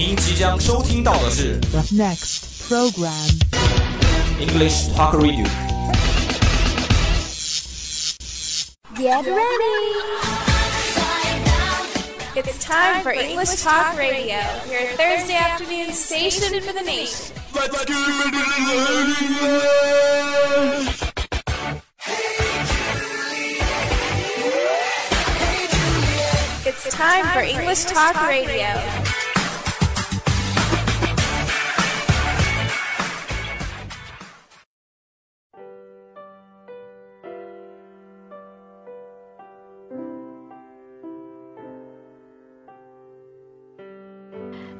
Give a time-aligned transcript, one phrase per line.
[0.00, 3.40] 您即将收听到的是 The next program.
[4.38, 5.46] English Talk Radio。
[8.94, 10.46] Get ready!
[12.36, 14.36] It's time for English Talk Radio,
[14.70, 17.34] your Thursday afternoon station for the nation.
[26.66, 29.09] It's time for English Talk Radio.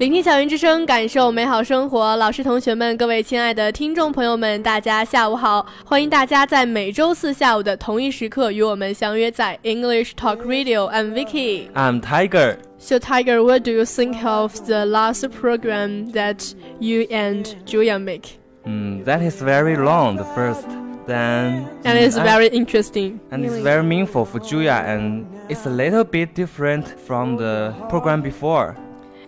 [0.00, 2.14] 聆听校园之声，感受美好生活。
[2.16, 5.64] 老师、同学们，各位亲爱的听众朋友们，大家下午好！
[5.86, 11.70] 欢迎大家在每周四下午的同一时刻与我们相约在 English Talk Radio。I'm Vicky。
[11.72, 12.56] I'm Tiger.
[12.78, 18.38] So Tiger, what do you think of the last program that you and Julia make?
[18.66, 20.66] Mm, that is very long, the first.
[21.06, 21.68] Then.
[21.84, 23.20] And it's mm, very interesting.
[23.30, 28.22] And it's very meaningful for Julia, and it's a little bit different from the program
[28.22, 28.74] before.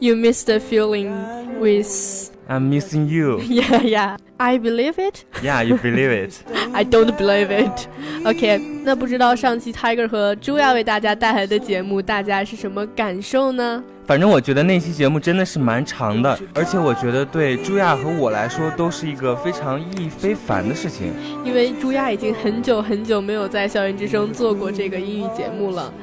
[0.04, 1.14] You miss the feeling
[1.62, 2.30] with.
[2.50, 3.40] I'm missing you.
[3.48, 4.18] Yeah, yeah.
[4.38, 5.24] I believe it.
[5.42, 6.44] Yeah, you believe it.
[6.74, 7.88] I don't believe it.
[8.26, 13.82] OK，那不知道上期 Tiger 和朱亚为大家带来的节目，大家是什么感受呢？
[14.06, 21.14] 反正我觉得那期节目真的是蛮长的，而且我觉得对朱亚和我来说都是一个非常意义非凡的事情。
[21.46, 25.94] 因为朱亚已经很久很久没有在校园之声做过这个英语节目了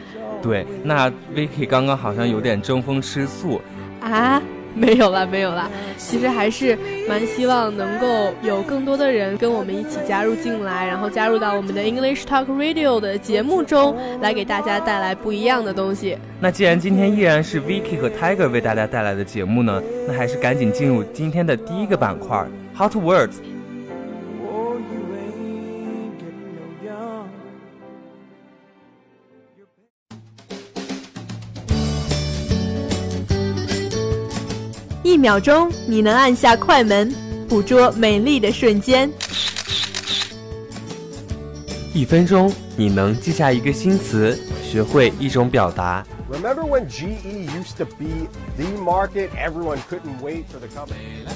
[0.41, 3.61] 对，那 Vicky 刚刚好像有点争风吃醋，
[4.01, 4.43] 啊。
[4.73, 5.69] 没有了，没有了。
[5.99, 16.17] 其实还是蛮希望能够有更多的人跟我们一起加入进来，然后加入到我们的 English Talk Radio 的节目中来，给大家带来不一样的东西。
[16.39, 22.47] 那既然今天依然是 Vicky 和 Tiger 为大家带来的节目呢，那还是赶紧进入今天的第一个板块
[22.79, 23.39] Hot Words。
[35.21, 37.15] 秒钟，你能按下快门，
[37.49, 39.11] 捕捉美丽的瞬间。
[41.93, 46.05] 一分钟，你能记下一个新词，学会一种表达。
[46.33, 49.29] Remember when GE used to be the market?
[49.37, 51.27] Everyone couldn't wait for the company.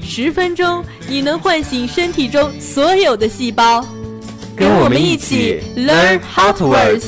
[0.00, 3.84] 十分钟，你能唤醒身体中所有的细胞。
[4.56, 7.04] 跟我们一起 learn hot words。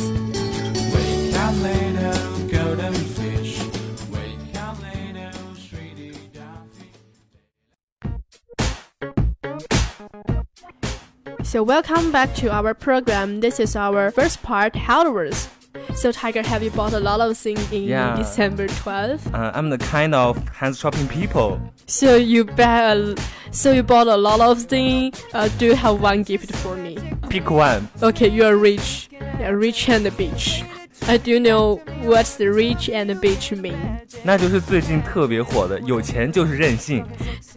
[11.55, 13.39] So welcome back to our program.
[13.39, 15.49] This is our first part, How words.
[15.95, 18.17] So Tiger, have you bought a lot of things in Yeah.
[18.17, 19.33] December 12th?
[19.33, 21.61] Uh, I'm the kind of hands shopping people.
[21.87, 23.15] So you buy a,
[23.53, 25.23] so you bought a lot of things.
[25.33, 26.99] Uh, do you have one gift for me?
[27.29, 27.89] Pick one.
[28.03, 29.09] Okay, you are rich.
[29.13, 30.65] Yeah, rich and the beach.
[31.07, 33.77] Uh, do know what's the rich and bitch mean?
[34.23, 37.05] 那就是最近特别火的，有钱就是任性。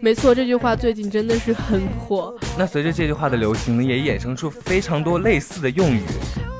[0.01, 2.35] 没错，这句话最近真的是很火。
[2.57, 6.01] 那随着这句话的流行呢，也衍生出非常多类似的用语。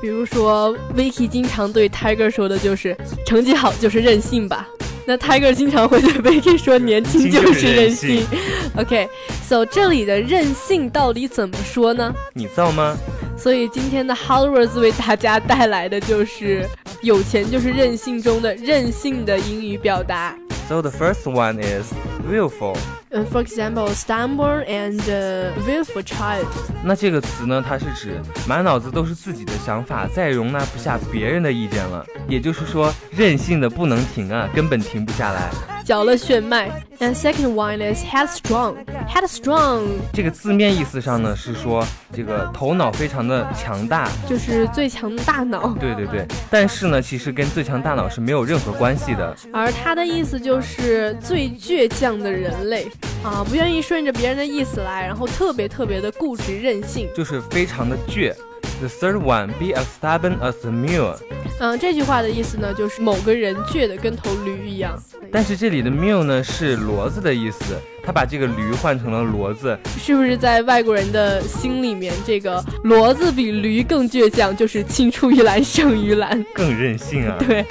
[0.00, 4.66] 比如说，Vicky 经常对 Tiger 说的就是“成绩好就是任性吧”，
[5.04, 8.24] 那 Tiger 经常会对 Vicky 说“年轻就是任性”。
[8.78, 12.14] OK，so、这里的任性到底怎么说呢？
[12.32, 12.96] 你造吗？
[13.38, 16.68] 所以今天的 Hot Words 为大家带来的就是
[17.00, 20.34] “有钱就是任性”中的任性的英语表达。
[20.68, 21.92] So the first one is
[22.28, 22.76] willful。
[23.10, 26.44] 嗯、f o r example, stubborn and、uh, willful child。
[26.84, 32.04] 那这个词呢，它是指满脑子都是自己的想法，再也容纳不下别人的意见了。
[32.28, 35.48] 也就是说，任性的不能停啊，根本停不下来。
[35.88, 36.68] 嚼了炫迈。
[37.00, 38.76] And second one is headstrong.
[39.08, 41.82] Headstrong 这个字面意思上呢，是说
[42.12, 44.10] 这个头脑非常的强大。
[44.28, 49.34] 就是最强大脑，对对对，但是呢，其实跟最强大脑是没有任何关系的。
[49.50, 52.86] 而它的意思就是最倔强的人类
[53.24, 57.08] 啊，不愿意顺着别人的意思来，然后特别特别的固执任性。
[57.16, 58.34] 就是非常的倔。
[58.80, 61.16] The third one, be as stubborn as a mule。
[61.60, 64.96] 嗯，这句话的意思呢，就是某个人倔得跟头驴一样。
[65.30, 69.78] 但是这里的 mule 呢是骡子的意思，他把这个驴换成了骡子。
[69.98, 76.44] 是不是在外国人的心里面，这个骡子比驴更倔强，就是青出于蓝胜于蓝？
[76.54, 77.36] 更任性啊！
[77.46, 77.64] 对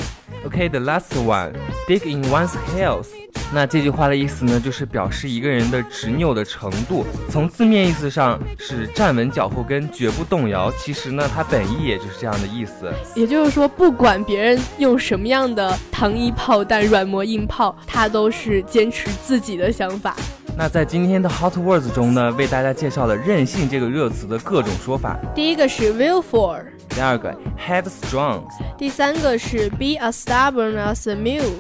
[0.48, 1.54] ，Okay, the last one,
[1.88, 3.08] dig in one's heels。
[3.54, 7.06] 那这句话的意思呢，就是表示一个人的执拗的程度。
[7.30, 10.70] 从字面意思上是站稳脚后跟，绝不动摇。
[10.74, 12.92] 其实呢，它本意也就是这样的意思。
[13.16, 20.14] 也就是说，不管别人用什么样的糖衣炮弹、软磨硬泡，他都是坚持自己的想法。
[20.58, 25.18] 那在今天的 Hot Words 中呢，为大家介绍了“任性”这个热词的各种说法。
[25.34, 26.60] 第一个是 willful，
[26.90, 28.42] 第二个 headstrong，
[28.78, 31.54] 第三个是 be as stubborn as a mule。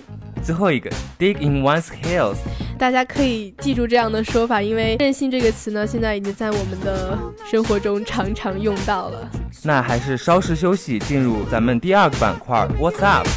[0.47, 0.89] 最后一个
[1.19, 2.37] dig in one's heels。
[2.79, 9.29] 大家可以记住这样的说法，因为“任性”这个词呢，现在已经在我们的生活中常常用到了。
[9.61, 13.27] 那还是稍事休息，进入咱们第二个板块 What's up？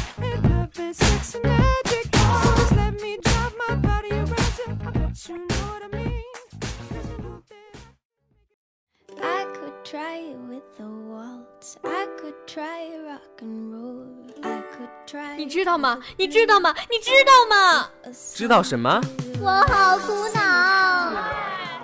[15.61, 15.99] 知道吗？
[16.17, 16.73] 你知道吗？
[16.89, 17.87] 你知道吗？
[18.33, 18.99] 知道什么
[19.39, 20.41] 我好苦恼。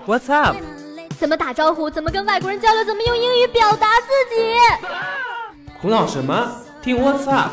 [0.07, 0.57] ？What's up？
[1.19, 1.88] 怎么打招呼？
[1.88, 2.83] 怎么跟外国人交流？
[2.83, 4.57] 怎么用英语表达自己？
[5.79, 6.59] 苦恼什么？
[6.81, 7.51] 听 What's up？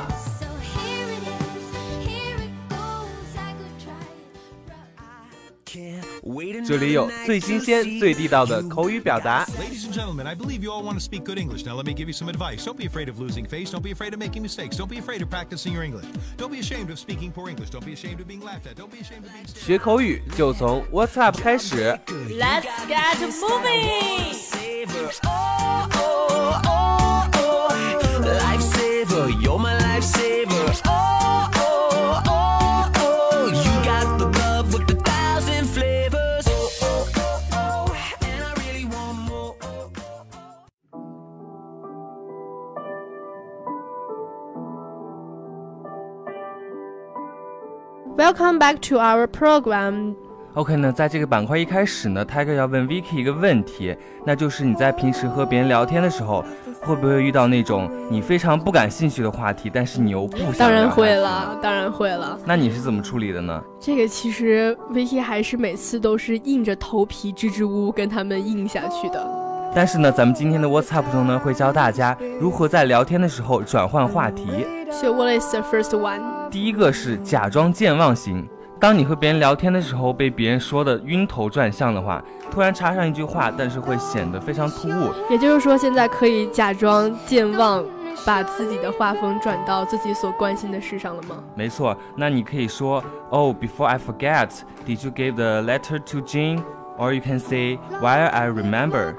[6.66, 9.46] 这里有最新鲜、最地道的口语表达。
[9.46, 11.66] Ladies and gentlemen, I believe you all want to speak good English.
[11.66, 12.64] Now, let me give you some advice.
[12.64, 13.72] Don't be afraid of losing face.
[13.72, 14.78] Don't be afraid of making mistakes.
[14.78, 16.06] Don't be afraid of practicing your English.
[16.38, 17.70] Don't be ashamed of speaking poor English.
[17.72, 18.76] Don't be ashamed of being laughed at.
[18.76, 19.46] Don't be ashamed of being.
[19.48, 22.00] 学口语就从 What's up 开始。
[22.30, 23.90] Let's get moving！
[48.37, 50.17] Welcome back to our program.
[50.55, 53.97] OK 呢，在这个板块一开始呢，Tiger 要问 Vicky 一个问题，
[54.27, 56.45] 那就是你在平时和别人聊天的时候，
[56.81, 62.37] 会不会遇到那种你非常不感兴趣的话题，但是你又不想当然会了，当然会了。
[62.45, 63.63] 那你是怎么处理的呢？
[63.79, 69.44] 这个其实 Vicky 还是每次都是硬着头皮支支吾吾跟他们硬下去的。
[69.75, 74.65] 但是呢，咱们今天的 What's Up 中呢，会教大家如何在聊天的时候转换话题。
[74.93, 76.21] So what is the first one?
[76.49, 78.49] 第一个是假装健忘型。
[78.79, 82.23] 当你和别人聊天的时候，被别人说的晕头转向的话，
[82.53, 85.13] 突然插上一句话，但是会显得非常突兀。
[85.29, 87.85] 也就是说，现在可以假装健忘，
[88.25, 91.37] 把自己的画风转到自己所关心的事上了吗？
[91.57, 94.51] 没错，那你可以说，Oh, before I forget,
[94.87, 96.63] did you give the letter to Jane?
[96.97, 99.15] Or you can say, While I remember.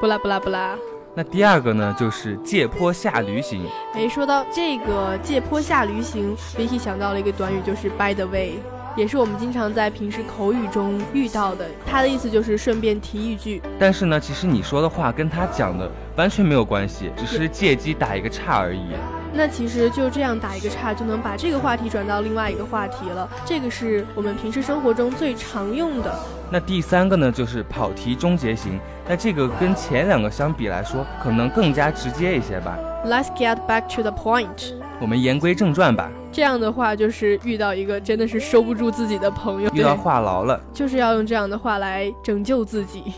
[0.00, 0.76] 不啦不啦不啦。
[1.14, 3.66] 那第二个呢，就是借坡下驴型。
[3.94, 8.60] 哎，说到这个借坡下驴行，Vicky 想到了一个短语，就是 by the way，
[8.94, 11.66] 也是我们经常在平时口语中遇到的。
[11.84, 13.60] 它的意思就是顺便提一句。
[13.80, 18.86] 但是呢，其实你说的话跟他讲的完全没有关系，只是借机打一个岔而已。
[19.32, 23.28] 那其实就这样打一个岔，就能把这个话题转到另外一个话题了。
[23.44, 26.14] 这个是我们平时生活中最常用的。
[26.50, 28.80] 那第三个呢，就是跑题终结型。
[29.06, 32.78] 那这个跟前两个相比来说，可能更加直接一些吧。
[33.04, 34.74] Let's get back to the point。
[35.00, 36.10] 我们言归正传吧。
[36.32, 40.60] 这样的话，就是遇到一个真的是收不住自己的朋友，遇到话痨了。
[40.72, 43.12] 就是要用这样的话来拯救自己。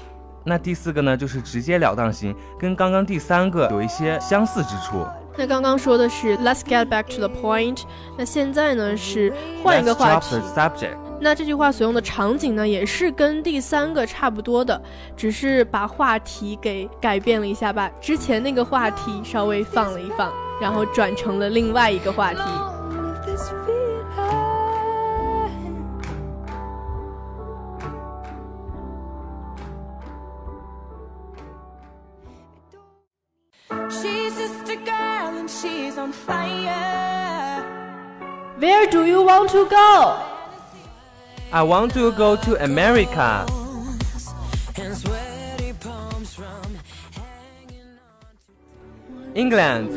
[0.45, 5.05] 那第四个呢，就是直截了当型，跟刚刚第三个有一些相似之处。
[5.37, 7.83] 那刚刚说的是 Let's get back to the point，
[8.19, 9.33] 那现在呢是
[9.63, 10.63] 换一个 Let's 话 drop 题 the。
[10.63, 11.10] subject。
[11.23, 14.81] 那这句话所用的场景呢，也是跟第三个差不多的，
[15.15, 22.41] 只是把话题给改变了一下吧，之前那个话题稍微放了一放，然后转成了另外一个话题。
[38.59, 40.30] where do you want to go？
[41.53, 43.45] I want to go to America.
[49.35, 49.91] England.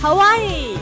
[0.00, 0.76] Hawaii.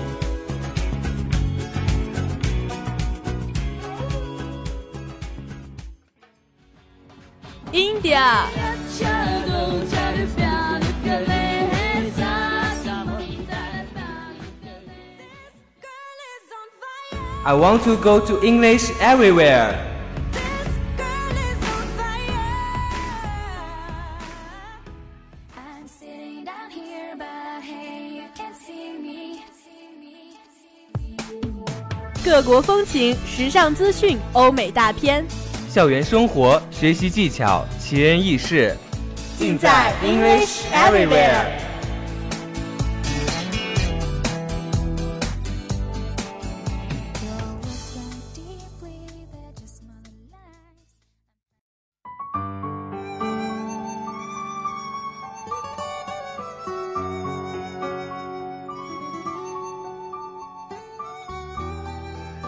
[7.73, 9.40] India.
[17.51, 19.75] I want to go to English everywhere.
[25.85, 29.43] sitting down here, but hey, you can see me.
[32.25, 35.27] 各国风情、时尚资讯、欧美大片，
[35.69, 38.77] 校园生活、学习技巧、奇人异事，
[39.37, 41.70] 尽在 English Everywhere。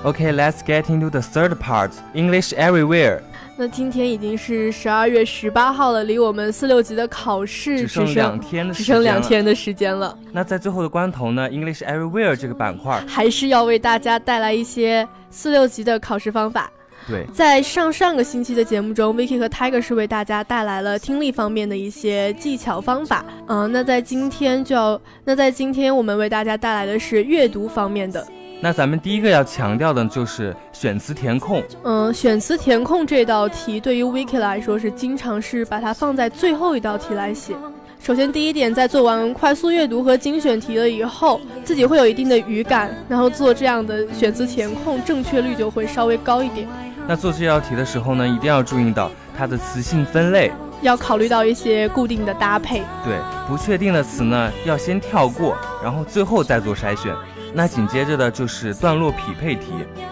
[0.04, 3.20] Okay, let's get into the third part, English everywhere。
[3.56, 16.68] 那今天已经是十二月十八号了，离我们四六级的考试只剩两天的只剩时间了两天的时间了，那在最后的关头呢，English everywhere 这个板块，还是要为大家带来一些四六级的考试方法。
[17.06, 23.24] 对，在上上个星期的节目中，Vicky 和 Tiger 是为大家带来了听力方面的一些技巧方法。
[23.46, 28.26] 嗯、那在今天就要，那在今天我们为大家带来的是阅读方面的。
[28.64, 31.60] 那咱们第一个要强调的就是选词填空。
[31.82, 37.56] 嗯，选词填空这道题对于 Vicky 来说是经常是把它放在最后一道题来写。
[38.00, 46.68] 首先，第一点，在做完快速阅读和精选题了以后，自己会有一定的语感，然后做这样的选词填空，正确率就会稍微高一点。
[47.08, 50.52] 那做这道题的时候呢，一定要注意到它的词性分类。
[50.82, 52.82] 要考虑到一些固定的搭配。
[53.04, 53.16] 对，
[53.48, 57.12] 不确定的词呢，要先跳过，然后最后再做筛选。
[57.54, 59.66] 那紧接着的就是段落匹配题。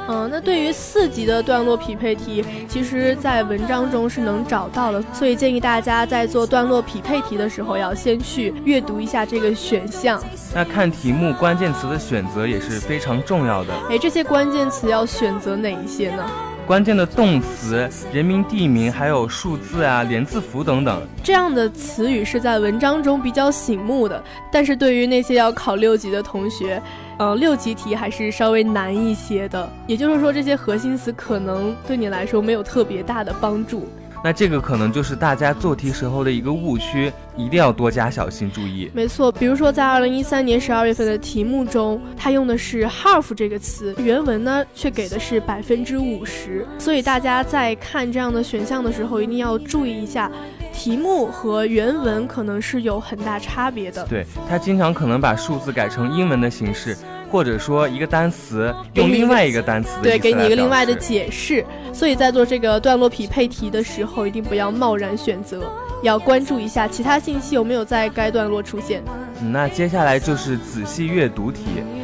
[0.08, 10.20] 嗯，那对于四级的段落匹配题，其实在文章中是能找到的，所以建议大家在做段落匹配题的时候，要先去阅读一下这个选项。
[10.54, 13.72] 那看题目关键词的选择也是非常重要的。
[13.88, 16.24] 哎，这些关键词要选择哪一些呢？
[16.70, 21.02] 关键的动词、人名、地名，还有数字啊、连字符等等。
[21.20, 24.22] 这样的词语是在文章中比较醒目的，
[24.52, 26.80] 但是对于那些要考六级的同学，
[27.18, 29.68] 嗯，六级题还是稍微难一些的。
[29.88, 33.88] 也就是说，这些核心词可能对你来说没有特别大的帮助。
[34.22, 38.90] 那这个可能就是大家做题时候的一个误区，一定要多加小心注意。
[38.92, 50.30] 没错，比如说在二零一三年十二月份的题目中，它用的是 half 这个词，原文呢却给的是百分之五十，所以大家在看这样的选项的时候，一定要注意一下，
[50.72, 54.06] 题目和原文可能是有很大差别的。
[54.06, 56.94] 对，它经常可能把数字改成英文的形式，
[57.30, 61.64] 或者说一个单词用另外一个单词的对，给你一个另外的解释。
[61.92, 65.62] 所以在做这个段落匹配题的时候，一定不要贸然选择，
[66.02, 69.02] 要关注一下其他信息有没有在该段落出现。
[69.42, 71.62] 嗯那接下来就是仔细阅读题。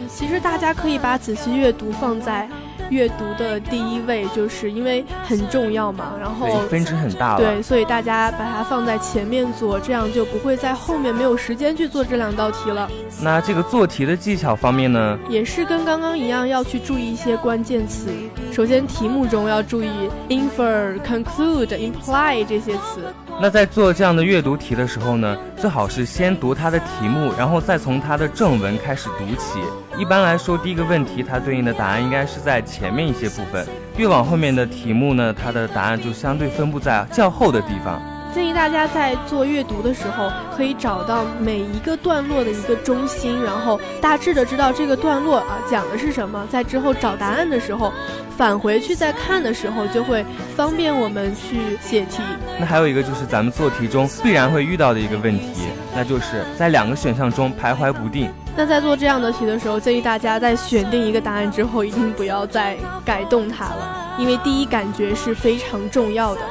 [0.09, 2.49] 其实大家可以把仔细阅读放在
[2.90, 6.12] 阅读的第一位，就是因为很重要嘛。
[6.21, 7.37] 然后，分值很大。
[7.37, 12.88] 对，所以大家把它放在前面做，这样就不会在后面没有时间去做这两道题了。
[13.21, 15.19] 那这个做题的技巧方面呢？
[15.28, 18.09] 也是跟刚刚一样，要去注意一些关键词。
[18.52, 19.88] 首先，题目中要注意
[20.28, 23.02] infer、conclude、imply 这些词。
[23.38, 29.61] 那在做这样的阅读题的时候呢，最好是先读它的题目，然后再从它的正文开始读起。
[29.99, 33.66] 一般来说，第一个问题它对应的答案应该是在前面一些部分，
[33.99, 38.00] 越往后面的题目呢，它的答案就相对分布在较后的地方。
[38.37, 47.90] 建议大家在做阅读的时候，可以找到每一个段落的一个中心，然后大致的知道这个段落啊讲的是什么，在之后找答案的时候，
[48.37, 50.23] 返回去再看的时候，就会
[50.55, 52.21] 方便我们去写题。
[52.61, 58.31] 那还有一个就是咱们做题中必然会遇到的一个问题，那就是在两个选项中徘徊不定。
[58.55, 66.43] 那在做这样的题的时候，建议大家在选定一个答案之后，一定不要再改动它了，因为第一感觉是非常重要的。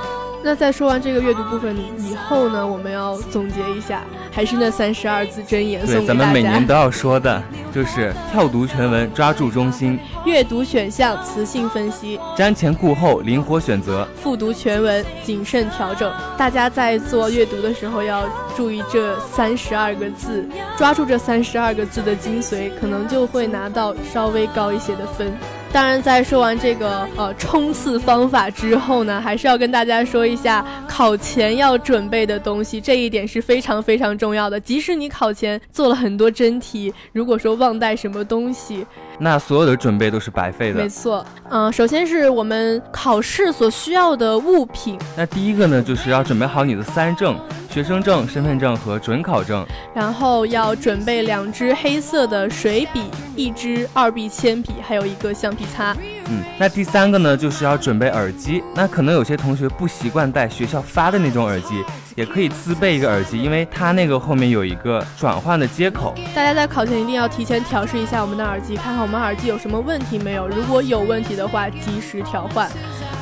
[0.46, 6.68] 那在说完这个阅读部分以后呢，我们要总结一下，还是那三十二字真言送对，给大咱们每年。
[6.68, 7.42] 都要说的，
[7.74, 14.08] 就是跳读全文，抓住中心，阅读选项词性分析，瞻前顾后，灵活选择。
[14.22, 16.14] 复读全文谨慎调整。
[16.38, 20.48] 大家在做阅读的时候要注意这三十二个字，
[20.78, 25.34] 抓住这三十二个字的精髓，可能就会拿到稍微高一些的分。
[25.76, 34.58] 当然，在说完这个呃冲刺方法之后呢，还是要跟大家说一下考前要准备的东西，这一点是非常非常重要的。
[34.58, 38.86] 即使你考前做了很多真题，如果说忘带什么东西，
[39.20, 40.90] 那所有的准备都是白费的没。
[40.90, 47.38] 错，嗯、首先是我们考试所需要的物品，那第一个呢，就是要准备好你的三证：
[47.70, 49.66] 学生证、身份证和准考证。
[49.94, 53.02] 然后要准备两支黑色的水笔，
[53.36, 55.96] 一支二 B 铅笔，还有一个橡皮擦。
[56.28, 58.64] 嗯，那第三个呢，就是要准备耳机。
[58.74, 61.84] 那可能有些同学不习惯戴学校发的那种耳机，
[62.16, 66.16] 也可以自备一个耳机，因为它那个后面有一个转换的接口。
[66.34, 70.48] 大家在考前一定要提前调试一下我们的耳机，看看我们耳机有什么问题没有。
[70.48, 72.68] 如果有问题的话，及时调换。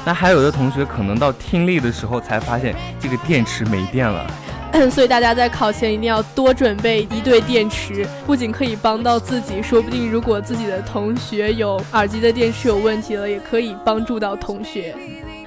[0.05, 4.25] 那还有的同学可能到听力的时候才发现这个电池没电了。
[4.89, 14.95] 所以大家在考前一定要多准备一对电池，不仅可以帮到自己，说不定如果自己的同学有耳机的电池有问题了，也可以帮助到同学。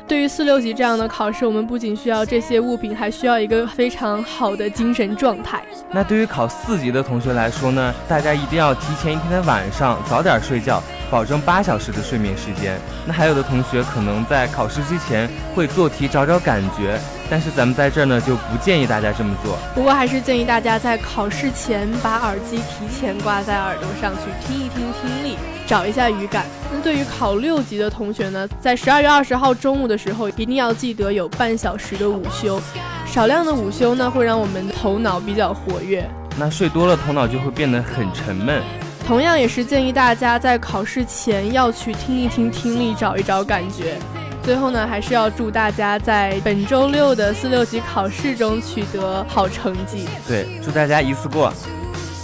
[0.08, 5.60] 对于四六级这样的考试，我们不仅需要这些物品，还需要一个非常好的精神状态。
[5.90, 12.78] 那对于考四级的同学来说呢，大家一定要提前一天的晚上早点睡觉，保证八小时的睡眠时间。
[13.04, 17.00] 那还有的同学可能在考试之前会做题找找感觉。
[17.28, 19.58] 但是咱们在这儿呢，就不建议大家这么做。
[19.74, 25.36] 不过还是建议大家在考试前把耳机提前挂在耳朵上去听一听听力，
[25.66, 26.46] 找一下语感。
[26.72, 32.60] 那对于考六级的同学呢，在十二月二十号中午的时候，一定要记得有半小时的午休。
[33.06, 36.08] 少量的午休呢，会让我们头脑比较活跃。
[36.38, 38.62] 那睡多了，头脑就会变得很沉闷。
[39.06, 43.96] 同样也是建议大家在考试前要去听一听听力，找一找感觉。
[44.42, 50.06] 最后呢，还是要祝大家在本周六的四六级考试中取得好成绩。
[50.26, 51.52] 对，祝大家一次过。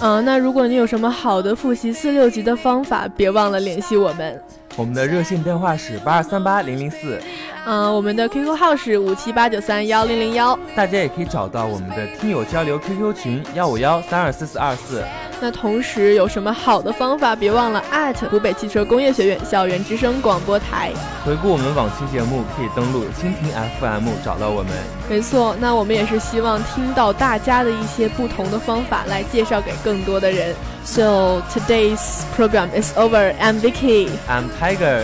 [0.04, 4.42] 嗯，那如果你有什么好的复习四六级的方法，别忘了联系我们。
[4.74, 7.20] 我们的热线电话是八二三八零零四。
[7.64, 10.58] 嗯，我们的 QQ 号是五七八九三幺零零幺。
[10.74, 15.04] 大家也可以找到我们的听友交流 QQ 群幺五幺三二四四二四。
[15.40, 17.82] 那同时有什么好的方法，别忘了
[18.30, 20.92] 湖北汽车工业学院校园之声广播台。
[21.24, 23.50] 回顾我们往期节目，可以登录蜻蜓
[23.80, 24.72] FM 找到我们。
[25.08, 30.54] 没错，那我们也是希望听到大家的一些不同的方法，来介绍给更多的人。
[30.84, 33.34] So today's program is over.
[33.40, 34.10] I'm Vicky.
[34.28, 35.02] I'm Tiger.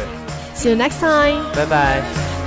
[0.55, 1.43] See you next time.
[1.55, 2.38] 拜拜。